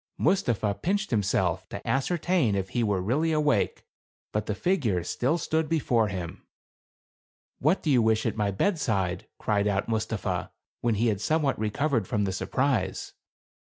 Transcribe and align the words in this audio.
Mustapha 0.17 0.73
pinched 0.73 1.11
himself 1.11 1.69
to 1.69 1.87
ascertain 1.87 2.55
if 2.55 2.69
he 2.69 2.83
were 2.83 2.99
really 3.03 3.31
awake, 3.31 3.85
but 4.31 4.47
the 4.47 4.55
figure 4.55 5.03
still 5.03 5.37
stood 5.37 5.69
before 5.69 6.07
him." 6.07 6.43
What 7.59 7.83
do 7.83 7.91
you 7.91 8.01
wish 8.01 8.25
at 8.25 8.35
my 8.35 8.49
bed 8.49 8.79
side?" 8.79 9.27
cried 9.37 9.67
out 9.67 9.87
Mustapha, 9.87 10.53
when 10.79 10.95
he 10.95 11.05
had 11.09 11.21
some 11.21 11.43
what 11.43 11.59
recovered 11.59 12.07
from 12.07 12.23
the 12.23 12.33
surprise. 12.33 13.13